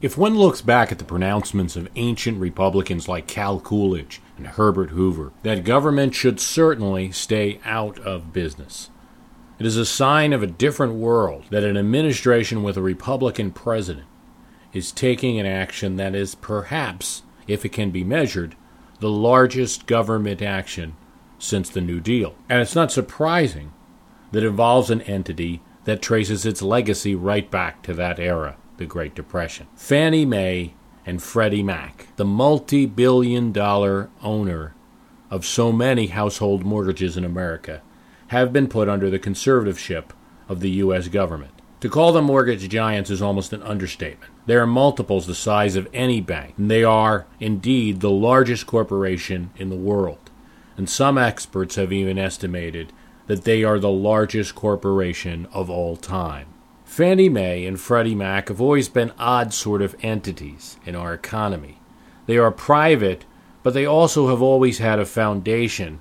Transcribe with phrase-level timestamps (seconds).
[0.00, 4.90] If one looks back at the pronouncements of ancient Republicans like Cal Coolidge and Herbert
[4.90, 8.90] Hoover, that government should certainly stay out of business.
[9.58, 14.06] It is a sign of a different world that an administration with a Republican president
[14.72, 18.54] is taking an action that is perhaps, if it can be measured,
[19.00, 20.94] the largest government action
[21.40, 22.36] since the New Deal.
[22.48, 23.72] And it's not surprising
[24.30, 28.86] that it involves an entity that traces its legacy right back to that era the
[28.86, 29.66] Great Depression.
[29.76, 34.74] Fannie Mae and Freddie Mac, the multi billion dollar owner
[35.30, 37.82] of so many household mortgages in America,
[38.28, 40.10] have been put under the conservatorship
[40.48, 41.08] of the U.S.
[41.08, 41.52] government.
[41.80, 44.32] To call them mortgage giants is almost an understatement.
[44.46, 49.50] They are multiples the size of any bank, and they are, indeed, the largest corporation
[49.56, 50.30] in the world.
[50.76, 52.92] And some experts have even estimated
[53.28, 56.46] that they are the largest corporation of all time.
[56.88, 61.80] Fannie Mae and Freddie Mac have always been odd sort of entities in our economy.
[62.26, 63.24] They are private,
[63.62, 66.00] but they also have always had a foundation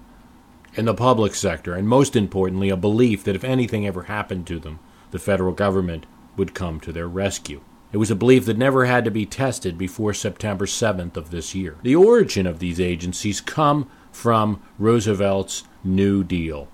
[0.75, 4.59] in the public sector, and most importantly, a belief that if anything ever happened to
[4.59, 4.79] them,
[5.11, 6.05] the federal government
[6.37, 7.61] would come to their rescue.
[7.91, 11.53] It was a belief that never had to be tested before September 7th of this
[11.53, 11.75] year.
[11.83, 16.69] The origin of these agencies come from Roosevelt's New Deal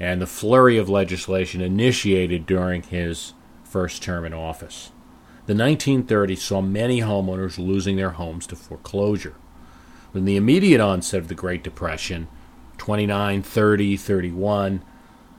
[0.00, 3.34] and the flurry of legislation initiated during his
[3.68, 4.90] first term in office.
[5.46, 9.34] The 1930s saw many homeowners losing their homes to foreclosure.
[10.14, 12.28] In the immediate onset of the Great Depression,
[12.78, 14.82] 29, 30, 31,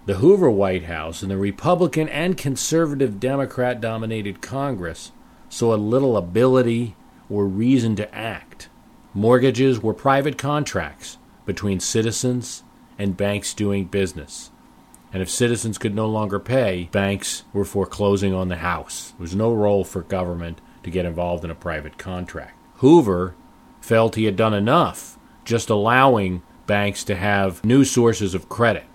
[0.06, 5.12] the Hoover White House and the Republican and conservative Democrat dominated Congress
[5.50, 6.95] saw little ability
[7.29, 8.69] or reason to act.
[9.13, 12.63] Mortgages were private contracts between citizens
[12.97, 14.51] and banks doing business.
[15.12, 19.14] And if citizens could no longer pay, banks were foreclosing on the house.
[19.18, 22.58] There was no role for government to get involved in a private contract.
[22.75, 23.36] Hoover
[23.81, 28.86] felt he had done enough just allowing banks to have new sources of credit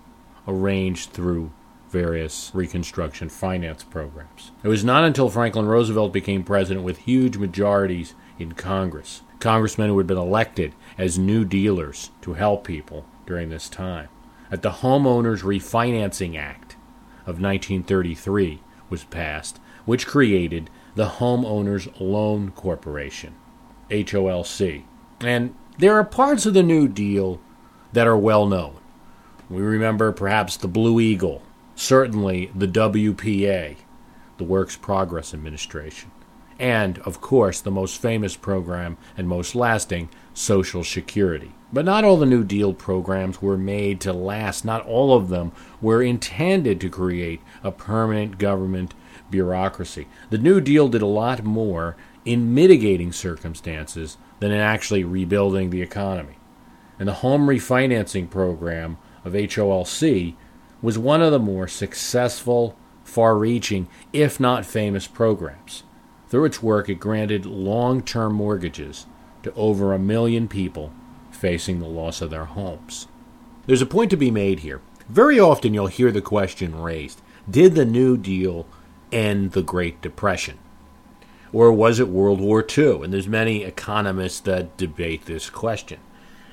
[0.47, 1.51] arranged through
[1.89, 4.51] various Reconstruction finance programs.
[4.63, 9.97] It was not until Franklin Roosevelt became president with huge majorities in Congress, congressmen who
[9.97, 14.09] had been elected as New Dealers to help people during this time,
[14.49, 16.73] that the Homeowners Refinancing Act
[17.21, 23.35] of 1933 was passed, which created the Homeowners Loan Corporation,
[23.89, 24.83] HOLC.
[25.21, 27.39] And there are parts of the New Deal
[27.93, 28.77] that are well known.
[29.49, 31.41] We remember perhaps the Blue Eagle,
[31.75, 33.77] certainly the WPA,
[34.37, 36.11] the Works Progress Administration,
[36.57, 41.51] and, of course, the most famous program and most lasting, Social Security.
[41.75, 44.63] But not all the New Deal programs were made to last.
[44.63, 48.93] Not all of them were intended to create a permanent government
[49.29, 50.07] bureaucracy.
[50.29, 55.81] The New Deal did a lot more in mitigating circumstances than in actually rebuilding the
[55.81, 56.37] economy.
[56.97, 60.33] And the home refinancing program of HOLC
[60.81, 65.83] was one of the more successful, far reaching, if not famous programs.
[66.29, 69.07] Through its work, it granted long term mortgages
[69.43, 70.93] to over a million people
[71.45, 73.07] facing the loss of their homes.
[73.67, 74.81] There's a point to be made here.
[75.07, 78.65] Very often you'll hear the question raised Did the New Deal
[79.11, 80.57] end the Great Depression?
[81.53, 83.03] Or was it World War II?
[83.03, 85.99] And there's many economists that debate this question.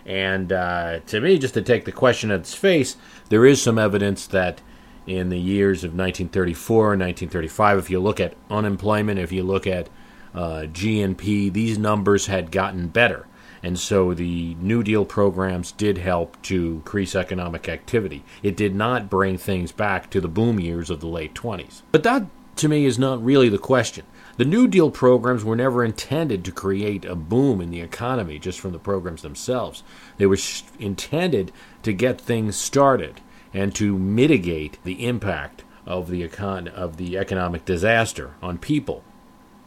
[0.04, 2.96] And uh, to me, just to take the question at its face,
[3.30, 4.60] there is some evidence that
[5.06, 9.66] in the years of 1934 and 1935, if you look at unemployment, if you look
[9.66, 9.88] at
[10.34, 13.26] uh, GNP, these numbers had gotten better.
[13.62, 18.24] And so the New Deal programs did help to increase economic activity.
[18.42, 21.82] It did not bring things back to the boom years of the late 20s.
[21.92, 22.26] But that,
[22.56, 24.04] to me, is not really the question.
[24.36, 28.58] The New Deal programs were never intended to create a boom in the economy just
[28.58, 29.82] from the programs themselves.
[30.16, 30.38] They were
[30.78, 33.20] intended to get things started
[33.54, 39.04] and to mitigate the impact of the econ- of the economic disaster on people.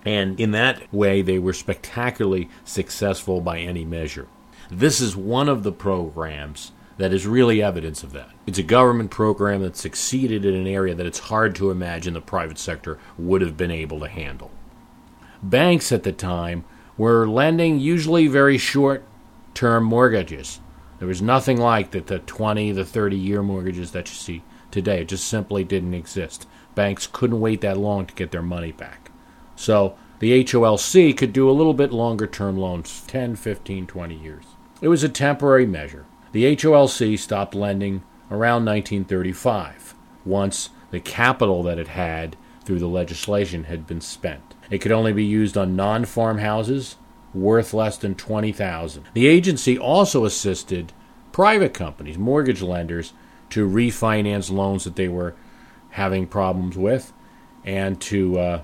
[0.05, 4.27] And in that way, they were spectacularly successful by any measure.
[4.69, 8.29] This is one of the programs that is really evidence of that.
[8.47, 12.21] It's a government program that succeeded in an area that it's hard to imagine the
[12.21, 14.51] private sector would have been able to handle.
[15.43, 16.63] Banks at the time
[16.97, 19.03] were lending usually very short
[19.53, 20.61] term mortgages.
[20.99, 25.01] There was nothing like the, the 20, the 30 year mortgages that you see today.
[25.01, 26.47] It just simply didn't exist.
[26.73, 29.11] Banks couldn't wait that long to get their money back.
[29.55, 34.45] So the HOLC could do a little bit longer term loans 10, 15, 20 years.
[34.81, 36.05] It was a temporary measure.
[36.31, 43.65] The HOLC stopped lending around 1935, once the capital that it had through the legislation
[43.65, 44.55] had been spent.
[44.69, 46.97] It could only be used on non-farm houses
[47.33, 49.03] worth less than 20,000.
[49.13, 50.93] The agency also assisted
[51.31, 53.13] private companies, mortgage lenders
[53.51, 55.35] to refinance loans that they were
[55.91, 57.13] having problems with
[57.63, 58.61] and to uh,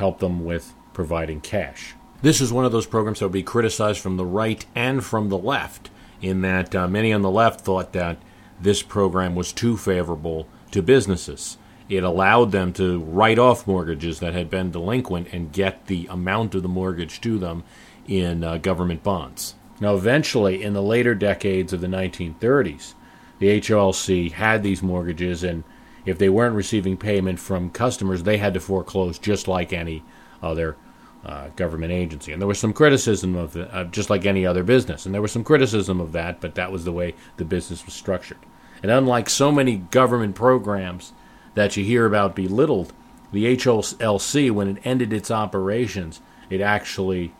[0.00, 1.94] help them with providing cash.
[2.22, 5.28] This is one of those programs that would be criticized from the right and from
[5.28, 8.18] the left, in that uh, many on the left thought that
[8.60, 11.56] this program was too favorable to businesses.
[11.88, 16.54] It allowed them to write off mortgages that had been delinquent and get the amount
[16.54, 17.64] of the mortgage to them
[18.06, 19.54] in uh, government bonds.
[19.80, 22.94] Now, eventually, in the later decades of the 1930s,
[23.38, 25.64] the HOLC had these mortgages, and
[26.06, 30.02] if they weren't receiving payment from customers, they had to foreclose just like any
[30.42, 30.76] other
[31.24, 32.32] uh, government agency.
[32.32, 35.04] And there was some criticism of it, uh, just like any other business.
[35.04, 37.94] And there was some criticism of that, but that was the way the business was
[37.94, 38.38] structured.
[38.82, 41.12] And unlike so many government programs
[41.54, 42.92] that you hear about belittled,
[43.32, 47.34] the HLC, when it ended its operations, it actually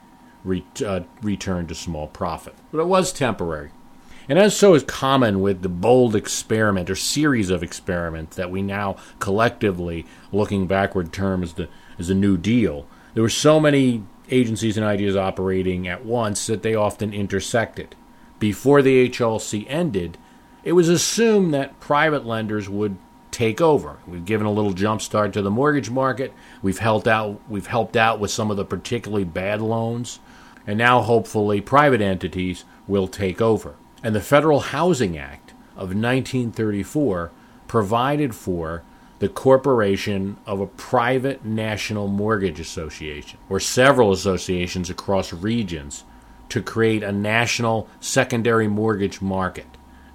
[0.45, 2.55] re- uh, returned to small profit.
[2.71, 3.71] But it was temporary.
[4.31, 8.62] And as so is common with the bold experiment or series of experiments that we
[8.62, 11.69] now collectively, looking backward, term as the
[11.99, 16.62] as a New Deal, there were so many agencies and ideas operating at once that
[16.62, 17.97] they often intersected.
[18.38, 20.17] Before the HLC ended,
[20.62, 22.99] it was assumed that private lenders would
[23.33, 23.99] take over.
[24.06, 26.33] We've given a little jump start to the mortgage market.
[26.62, 30.21] We've helped out we've helped out with some of the particularly bad loans,
[30.69, 37.31] and now hopefully private entities will take over and the Federal Housing Act of 1934
[37.67, 38.82] provided for
[39.19, 46.05] the corporation of a private national mortgage association, or several associations across regions,
[46.49, 49.67] to create a national secondary mortgage market.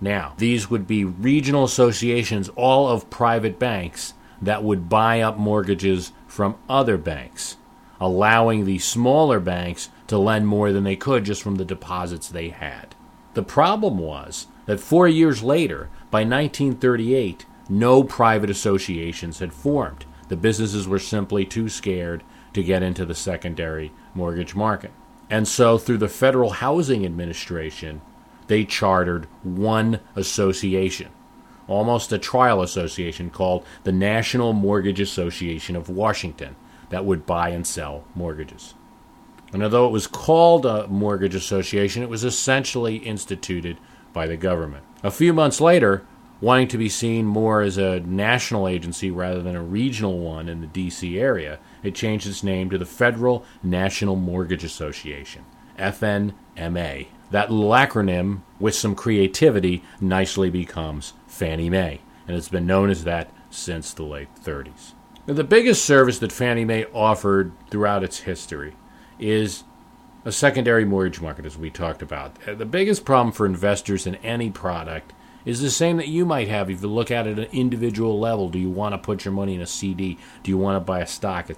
[0.01, 6.11] Now, these would be regional associations, all of private banks, that would buy up mortgages
[6.27, 7.57] from other banks,
[8.01, 12.49] allowing the smaller banks to lend more than they could just from the deposits they
[12.49, 12.94] had.
[13.35, 20.05] The problem was that four years later, by 1938, no private associations had formed.
[20.29, 22.23] The businesses were simply too scared
[22.53, 24.91] to get into the secondary mortgage market.
[25.29, 28.01] And so, through the Federal Housing Administration,
[28.47, 31.09] they chartered one association,
[31.67, 36.55] almost a trial association called the National Mortgage Association of Washington,
[36.89, 38.75] that would buy and sell mortgages.
[39.55, 43.77] And although it was called a mortgage association, it was essentially instituted
[44.11, 44.83] by the government.
[45.01, 46.05] A few months later,
[46.41, 50.59] wanting to be seen more as a national agency rather than a regional one in
[50.59, 51.17] the D.C.
[51.17, 55.45] area, it changed its name to the Federal National Mortgage Association,
[55.79, 57.07] FNMA.
[57.31, 63.05] That little acronym, with some creativity, nicely becomes Fannie Mae, and it's been known as
[63.05, 64.95] that since the late 30s.
[65.25, 68.75] Now, the biggest service that Fannie Mae offered throughout its history
[69.19, 69.63] is
[70.23, 72.35] a secondary mortgage market, as we talked about.
[72.47, 75.13] Uh, the biggest problem for investors in any product
[75.45, 78.19] is the same that you might have if you look at it at an individual
[78.19, 78.49] level.
[78.49, 80.17] Do you want to put your money in a CD?
[80.41, 81.49] Do you want to buy a stock?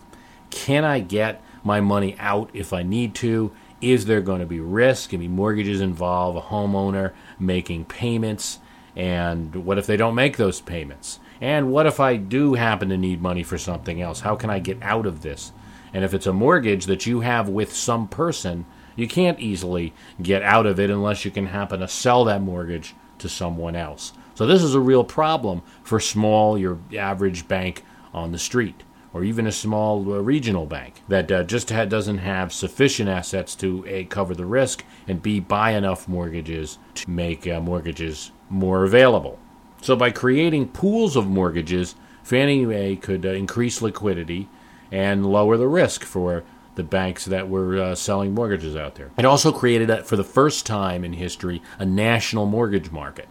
[0.49, 3.53] Can I get my money out if I need to?
[3.79, 5.11] Is there going to be risk?
[5.11, 8.59] Can be mortgages involve a homeowner making payments?
[8.95, 11.19] And what if they don't make those payments?
[11.39, 14.21] And what if I do happen to need money for something else?
[14.21, 15.51] How can I get out of this?
[15.94, 18.65] And if it's a mortgage that you have with some person,
[18.96, 22.96] you can't easily get out of it unless you can happen to sell that mortgage
[23.20, 24.13] to someone else.
[24.36, 29.24] So this is a real problem for small, your average bank on the street, or
[29.24, 33.84] even a small uh, regional bank that uh, just ha- doesn't have sufficient assets to
[33.88, 39.39] a cover the risk and b buy enough mortgages to make uh, mortgages more available.
[39.82, 44.50] So by creating pools of mortgages, Fannie Mae could uh, increase liquidity
[44.91, 46.44] and lower the risk for
[46.75, 49.10] the banks that were uh, selling mortgages out there.
[49.17, 53.27] It also created, for the first time in history, a national mortgage market.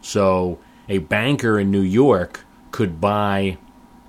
[0.00, 0.58] So
[0.88, 3.58] a banker in New York could buy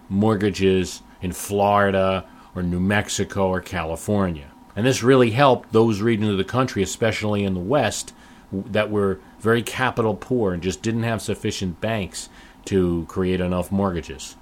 [0.09, 2.25] mortgages in Florida
[2.55, 4.51] or New Mexico or California.
[4.75, 8.13] And this really helped those regions of the country, especially in the West,
[8.51, 12.29] that were very capital poor and just didn't have sufficient banks
[12.65, 14.35] to create enough mortgages.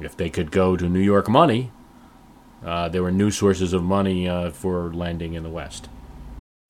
[0.00, 1.70] If they could go to New York money,
[2.64, 5.88] uh, there were new sources of money uh, for lending in the West.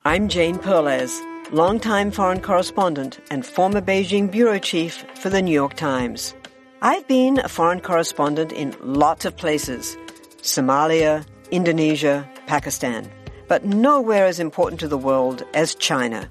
[0.04, 1.20] I'm Jane Perlez,
[1.52, 6.34] longtime foreign correspondent and former Beijing bureau chief for the New York Times.
[6.82, 9.96] I've been a foreign correspondent in lots of places
[10.42, 13.10] Somalia, Indonesia, Pakistan,
[13.48, 16.30] but nowhere as important to the world as China.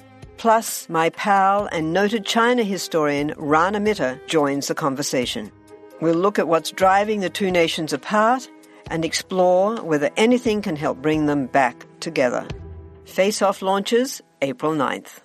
[0.41, 5.51] Plus, my pal and noted China historian Rana Mitter joins the conversation.
[6.01, 8.49] We'll look at what's driving the two nations apart
[8.89, 12.47] and explore whether anything can help bring them back together.
[13.05, 15.19] Face Off launches April 9th.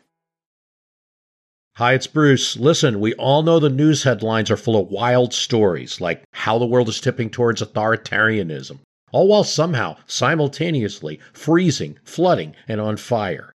[1.76, 2.58] Hi, it's Bruce.
[2.58, 6.66] Listen, we all know the news headlines are full of wild stories, like how the
[6.66, 8.80] world is tipping towards authoritarianism,
[9.12, 13.54] all while somehow simultaneously freezing, flooding, and on fire.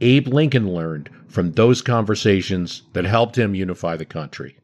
[0.00, 4.56] Abe Lincoln learned from those conversations that helped him unify the country.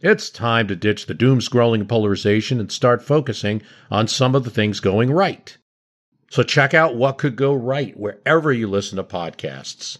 [0.00, 4.50] It's time to ditch the doom scrolling polarization and start focusing on some of the
[4.50, 5.56] things going right.
[6.30, 9.98] So check out what could go right wherever you listen to podcasts.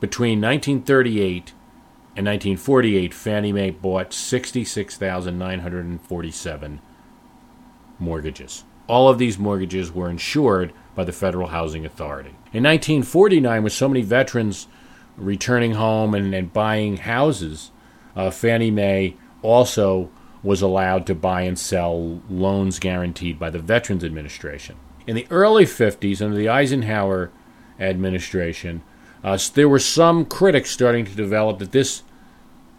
[0.00, 1.54] Between 1938
[2.16, 6.80] and 1948, Fannie Mae bought 66,947
[7.98, 8.64] mortgages.
[8.86, 12.30] All of these mortgages were insured by the Federal Housing Authority.
[12.52, 14.66] In 1949, with so many veterans
[15.16, 17.70] returning home and, and buying houses,
[18.16, 20.10] uh, Fannie Mae also
[20.42, 24.76] was allowed to buy and sell loans guaranteed by the Veterans Administration.
[25.06, 27.30] In the early 50s, under the Eisenhower
[27.78, 28.82] administration,
[29.22, 32.02] uh, there were some critics starting to develop that this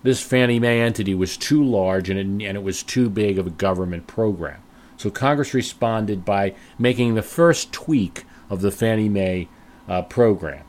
[0.03, 3.45] this Fannie Mae entity was too large and it, and it was too big of
[3.45, 4.63] a government program.
[5.01, 9.47] So Congress responded by making the first tweak of the Fannie Mae
[9.89, 10.63] uh, program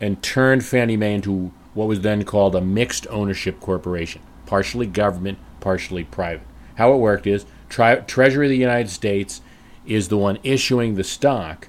[0.00, 5.38] and turned Fannie Mae into what was then called a mixed ownership corporation, partially government,
[5.60, 6.48] partially private.
[6.74, 9.40] How it worked is Tri- Treasury of the United States
[9.86, 11.68] is the one issuing the stock,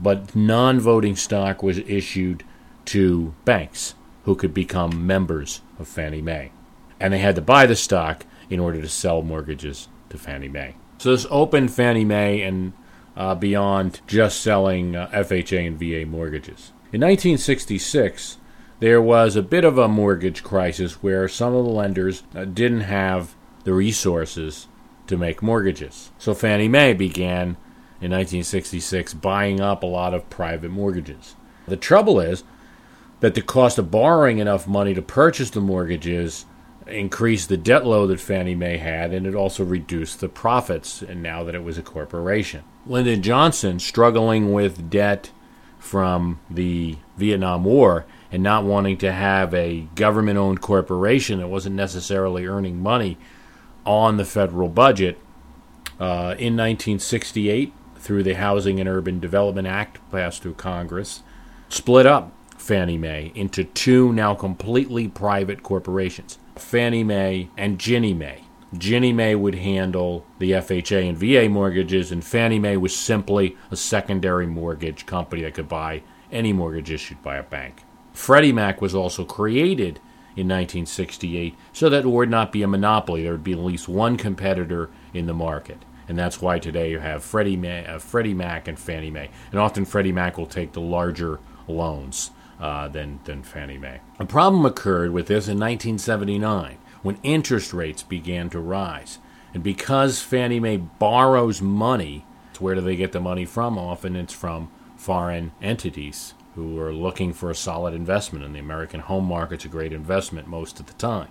[0.00, 2.44] but non voting stock was issued
[2.84, 6.52] to banks who could become members of Fannie Mae.
[7.00, 10.74] And they had to buy the stock in order to sell mortgages to Fannie Mae.
[10.98, 12.74] So this opened Fannie Mae and
[13.16, 16.72] uh, beyond just selling uh, FHA and VA mortgages.
[16.92, 18.36] In 1966,
[18.80, 22.82] there was a bit of a mortgage crisis where some of the lenders uh, didn't
[22.82, 24.68] have the resources
[25.06, 26.10] to make mortgages.
[26.18, 27.56] So Fannie Mae began
[28.00, 31.36] in 1966 buying up a lot of private mortgages.
[31.66, 32.44] The trouble is
[33.20, 36.44] that the cost of borrowing enough money to purchase the mortgages
[36.86, 41.22] increased the debt load that Fannie Mae had, and it also reduced the profits, and
[41.22, 42.62] now that it was a corporation.
[42.86, 45.30] Lyndon Johnson, struggling with debt
[45.78, 51.76] from the Vietnam War and not wanting to have a government owned corporation that wasn't
[51.76, 53.18] necessarily earning money
[53.84, 55.18] on the federal budget,
[56.00, 61.22] uh, in 1968, through the Housing and Urban Development Act passed through Congress,
[61.68, 68.44] split up Fannie Mae into two now completely private corporations Fannie Mae and Ginnie Mae.
[68.76, 73.76] Ginnie Mae would handle the FHA and VA mortgages, and Fannie Mae was simply a
[73.76, 77.84] secondary mortgage company that could buy any mortgage issued by a bank.
[78.14, 80.00] Freddie Mac was also created
[80.34, 83.22] in 1968 so that it would not be a monopoly.
[83.22, 85.84] There would be at least one competitor in the market.
[86.08, 89.30] And that's why today you have Freddie, May, uh, Freddie Mac and Fannie Mae.
[89.50, 92.30] And often Freddie Mac will take the larger loans
[92.62, 94.00] uh, than, than Fannie Mae.
[94.20, 99.18] A problem occurred with this in 1979 when interest rates began to rise.
[99.52, 102.24] And because Fannie Mae borrows money,
[102.60, 103.76] where do they get the money from?
[103.76, 108.44] Often it's from foreign entities who are looking for a solid investment.
[108.44, 111.28] And the American home market's a great investment most of the time.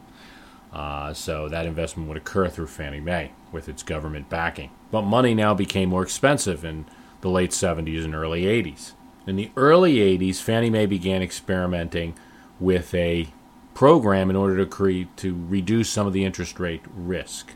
[0.73, 4.71] Uh, so that investment would occur through Fannie Mae with its government backing.
[4.91, 6.85] But money now became more expensive in
[7.21, 8.93] the late 70s and early 80s.
[9.27, 12.15] In the early 80s, Fannie Mae began experimenting
[12.59, 13.27] with a
[13.73, 17.53] program in order to create to reduce some of the interest rate risk.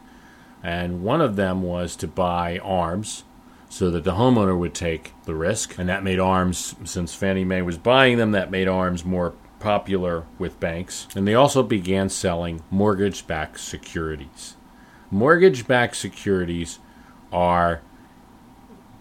[0.61, 3.23] And one of them was to buy ARMs
[3.69, 5.77] so that the homeowner would take the risk.
[5.77, 10.25] And that made ARMs, since Fannie Mae was buying them, that made ARMs more popular
[10.37, 11.07] with banks.
[11.15, 14.55] And they also began selling mortgage backed securities.
[15.09, 16.79] Mortgage backed securities
[17.31, 17.81] are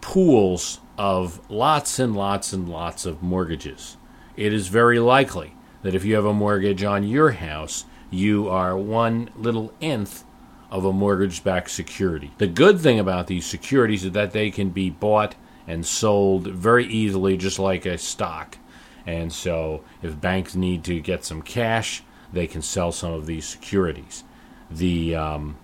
[0.05, 3.97] pools of lots and lots and lots of mortgages.
[4.37, 8.77] It is very likely that if you have a mortgage on your house, you are
[8.77, 10.23] one little nth
[10.69, 12.31] of a mortgage backed security.
[12.37, 15.33] The good thing about these securities is that they can be bought
[15.65, 18.59] and sold very easily, just like a stock.
[19.07, 23.47] And so, if banks need to get some cash, they can sell some of these
[23.47, 24.23] securities.
[24.69, 25.57] The um,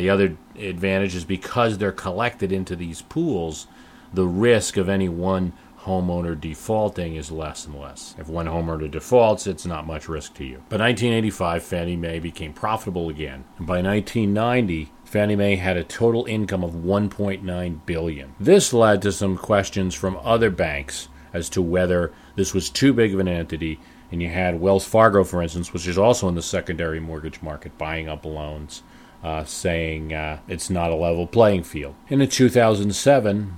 [0.00, 3.66] the other advantage is because they're collected into these pools,
[4.12, 5.52] the risk of any one
[5.86, 8.14] homeowner defaulting is less and less.
[8.18, 10.56] If one homeowner defaults, it's not much risk to you.
[10.68, 13.44] By 1985, Fannie Mae became profitable again.
[13.58, 18.34] And by 1990, Fannie Mae had a total income of 1.9 billion.
[18.40, 23.14] This led to some questions from other banks as to whether this was too big
[23.14, 23.78] of an entity.
[24.10, 27.78] And you had Wells Fargo, for instance, which is also in the secondary mortgage market,
[27.78, 28.82] buying up loans,
[29.22, 31.94] uh, saying uh, it's not a level playing field.
[32.08, 33.56] In 2007,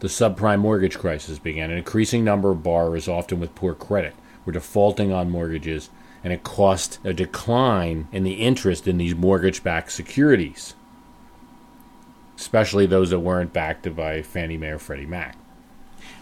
[0.00, 1.70] the subprime mortgage crisis began.
[1.70, 5.90] An increasing number of borrowers, often with poor credit, were defaulting on mortgages,
[6.24, 10.74] and it caused a decline in the interest in these mortgage backed securities,
[12.36, 15.36] especially those that weren't backed by Fannie Mae or Freddie Mac.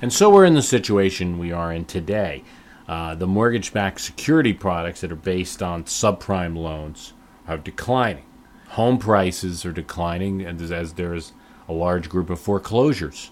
[0.02, 2.44] And so we're in the situation we are in today.
[2.88, 7.12] Uh, the mortgage backed security products that are based on subprime loans
[7.46, 8.24] are declining.
[8.70, 11.33] Home prices are declining as, as there's
[11.68, 13.31] a large group of foreclosures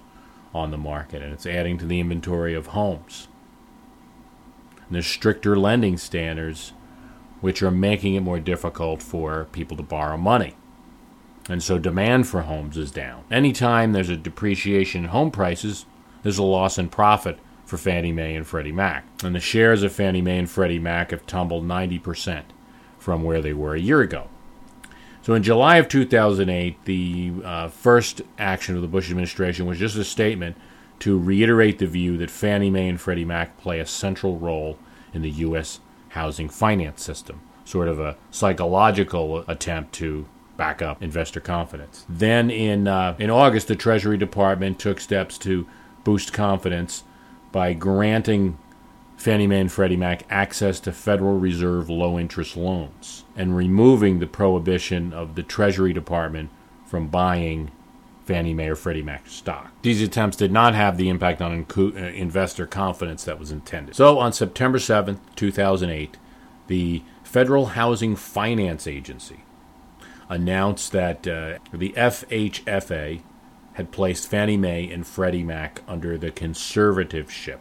[0.54, 3.28] on the market, and it's adding to the inventory of homes.
[4.86, 6.72] And there's stricter lending standards,
[7.40, 10.54] which are making it more difficult for people to borrow money.
[11.48, 13.24] And so demand for homes is down.
[13.30, 15.86] Anytime there's a depreciation in home prices,
[16.22, 19.06] there's a loss in profit for Fannie Mae and Freddie Mac.
[19.22, 22.44] And the shares of Fannie Mae and Freddie Mac have tumbled 90%
[22.98, 24.28] from where they were a year ago.
[25.26, 29.96] So in July of 2008, the uh, first action of the Bush administration was just
[29.96, 30.56] a statement
[31.00, 34.78] to reiterate the view that Fannie Mae and Freddie Mac play a central role
[35.12, 35.80] in the U.S.
[36.10, 42.06] housing finance system, sort of a psychological attempt to back up investor confidence.
[42.08, 45.66] Then in uh, in August, the Treasury Department took steps to
[46.04, 47.02] boost confidence
[47.50, 48.58] by granting
[49.16, 54.26] Fannie Mae and Freddie Mac access to Federal Reserve low interest loans and removing the
[54.26, 56.50] prohibition of the Treasury Department
[56.84, 57.70] from buying
[58.24, 59.72] Fannie Mae or Freddie Mac stock.
[59.82, 63.96] These attempts did not have the impact on uh, investor confidence that was intended.
[63.96, 66.16] So on September 7th, 2008,
[66.66, 69.44] the Federal Housing Finance Agency
[70.28, 73.22] announced that uh, the FHFA
[73.74, 77.60] had placed Fannie Mae and Freddie Mac under the conservativeship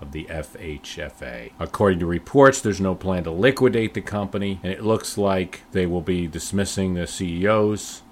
[0.00, 1.52] of the FHFA.
[1.58, 5.86] According to reports, there's no plan to liquidate the company, and it looks like they
[5.86, 8.02] will be dismissing the CEOs,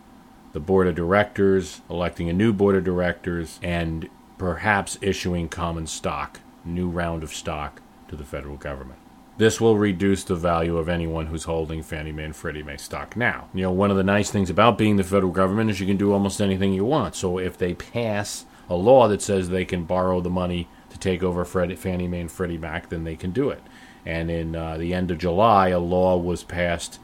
[0.53, 6.40] the board of directors, electing a new board of directors, and perhaps issuing common stock,
[6.64, 8.99] new round of stock to the federal government.
[9.37, 13.16] This will reduce the value of anyone who's holding Fannie Mae and Freddie Mae stock
[13.16, 13.49] now.
[13.53, 15.97] You know, one of the nice things about being the federal government is you can
[15.97, 17.16] do almost anything you want.
[17.16, 21.24] So if they pass a law that says they can borrow the money to take
[21.24, 23.61] over Fannie Mae and Freddie Mac, then they can do it.
[24.07, 27.00] And in uh, the end of July, a law was passed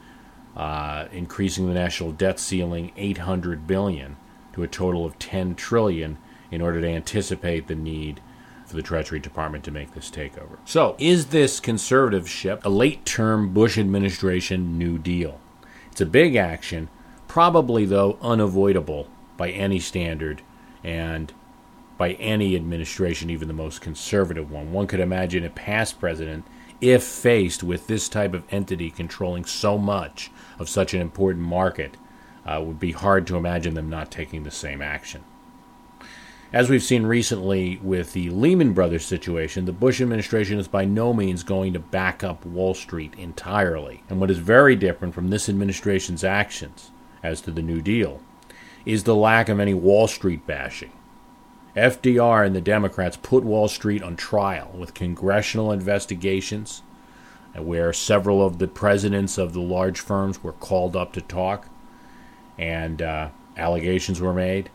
[0.55, 4.15] uh, increasing the national debt ceiling 800 billion
[4.53, 6.17] to a total of 10 trillion
[6.49, 8.21] in order to anticipate the need
[8.65, 10.57] for the Treasury Department to make this takeover.
[10.63, 15.41] So, is this conservativeship a late-term Bush administration New Deal?
[15.91, 16.87] It's a big action,
[17.27, 20.41] probably though unavoidable by any standard,
[20.81, 21.33] and
[22.01, 24.73] by any administration, even the most conservative one.
[24.73, 26.47] One could imagine a past president
[26.81, 31.97] if faced with this type of entity controlling so much of such an important market,
[32.43, 35.23] uh, would be hard to imagine them not taking the same action.
[36.51, 41.13] As we've seen recently with the Lehman Brothers situation, the Bush administration is by no
[41.13, 44.01] means going to back up Wall Street entirely.
[44.09, 46.89] And what is very different from this administration's actions
[47.21, 48.21] as to the New Deal
[48.87, 50.91] is the lack of any Wall Street bashing.
[51.75, 56.81] FDR and the Democrats put Wall Street on trial with congressional investigations
[57.55, 61.67] where several of the presidents of the large firms were called up to talk
[62.57, 64.69] and uh, allegations were made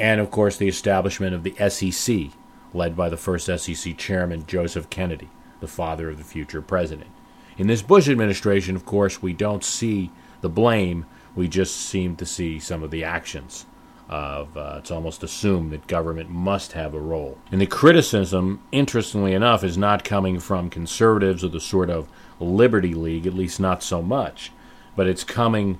[0.00, 2.30] and of course the establishment of the SEC,
[2.72, 5.28] led by the first SEC chairman, Joseph Kennedy,
[5.60, 7.10] the father of the future president.
[7.58, 10.10] In this Bush administration, of course, we don't see
[10.40, 11.04] the blame,
[11.36, 13.66] we just seem to see some of the actions.
[14.12, 17.38] Of, uh, it's almost assumed that government must have a role.
[17.52, 22.08] And the criticism, interestingly enough, is not coming from conservatives or the sort of
[22.40, 24.50] Liberty League, at least not so much,
[24.96, 25.78] but it's coming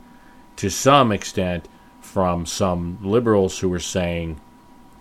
[0.55, 1.67] to some extent
[2.01, 4.41] from some liberals who are saying,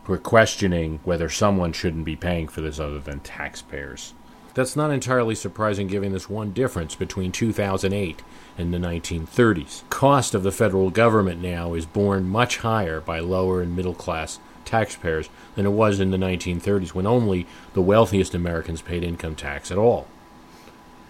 [0.06, 4.16] who are questioning whether someone shouldn't be paying for this other than taxpayers.
[4.54, 8.22] That's not entirely surprising given this one difference between 2008
[8.58, 9.88] and the 1930s.
[9.90, 14.40] Cost of the federal government now is borne much higher by lower and middle class
[14.66, 19.72] taxpayers than it was in the 1930s when only the wealthiest Americans paid income tax
[19.72, 20.08] at all.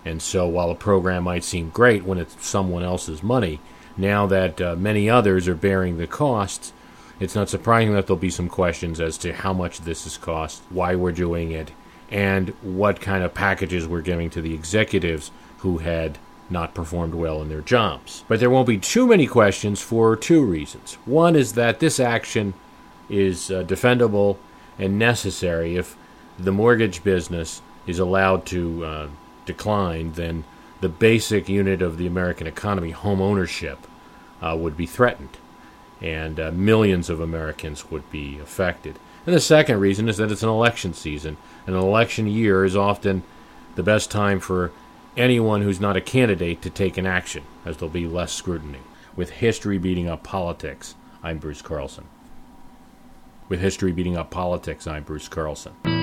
[0.06, 3.60] And so while a program might seem great when it's someone else's money,
[3.98, 6.72] now that uh, many others are bearing the costs,
[7.20, 10.62] it's not surprising that there'll be some questions as to how much this has cost,
[10.70, 11.72] why we're doing it,
[12.12, 16.18] and what kind of packages we're giving to the executives who had
[16.50, 18.24] not performed well in their jobs.
[18.28, 20.96] But there won't be too many questions for two reasons.
[21.06, 22.56] One is that this action
[23.10, 24.38] is uh, defendable
[24.78, 25.96] and necessary if
[26.38, 29.08] the mortgage business is allowed to uh,
[29.46, 30.44] decline, then
[30.82, 33.80] the basic unit of the American economy, home ownership,
[34.42, 35.38] uh, would be threatened,
[36.02, 38.98] and uh, millions of Americans would be affected.
[39.26, 41.38] And the second reason is that it's an election season.
[41.68, 43.24] An election year is often
[43.76, 44.72] the best time for
[45.18, 48.80] anyone who's not a candidate to take an action, as there'll be less scrutiny.
[49.16, 52.06] With history beating up politics, I'm Bruce Carlson.
[53.50, 55.99] With history beating up politics, I'm Bruce Carlson.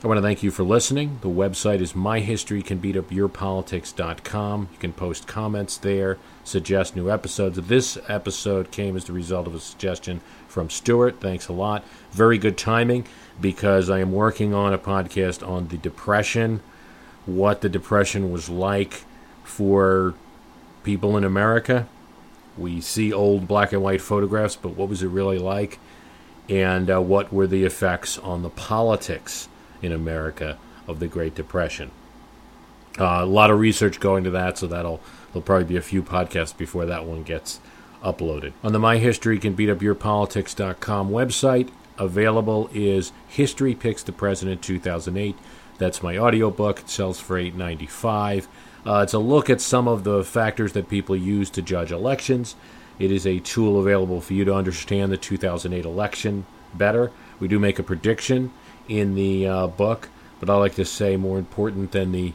[0.00, 1.18] I want to thank you for listening.
[1.22, 4.68] The website is myhistorycanbeatupyourpolitics.com.
[4.70, 7.60] You can post comments there, suggest new episodes.
[7.60, 11.20] This episode came as the result of a suggestion from Stuart.
[11.20, 11.82] Thanks a lot.
[12.12, 13.06] Very good timing
[13.40, 16.60] because I am working on a podcast on the Depression,
[17.26, 19.02] what the Depression was like
[19.42, 20.14] for
[20.84, 21.88] people in America.
[22.56, 25.80] We see old black and white photographs, but what was it really like?
[26.48, 29.48] And uh, what were the effects on the politics?
[29.82, 31.90] In America of the Great Depression.
[32.98, 36.02] Uh, a lot of research going to that, so that'll there'll probably be a few
[36.02, 37.60] podcasts before that one gets
[38.02, 38.52] uploaded.
[38.62, 44.12] On the My History Can Beat Up Your Politics.com website, available is History Picks the
[44.12, 45.36] President 2008.
[45.78, 46.80] That's my audiobook.
[46.80, 48.46] It sells for $8.95.
[48.86, 52.56] Uh, it's a look at some of the factors that people use to judge elections.
[52.98, 57.12] It is a tool available for you to understand the 2008 election better.
[57.38, 58.52] We do make a prediction
[58.88, 60.08] in the uh, book,
[60.40, 62.32] but I like to say more important than the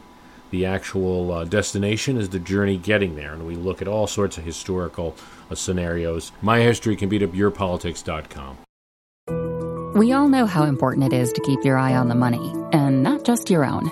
[0.52, 4.38] the actual uh, destination is the journey getting there, and we look at all sorts
[4.38, 5.16] of historical
[5.50, 6.32] uh, scenarios.
[6.44, 8.58] My history can beat up yourpolitics.com.
[9.96, 13.02] We all know how important it is to keep your eye on the money, and
[13.02, 13.92] not just your own.